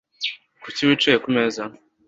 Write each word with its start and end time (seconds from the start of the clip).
Kuki 0.63 0.81
wicaye 0.89 1.17
kumeza? 1.23 1.63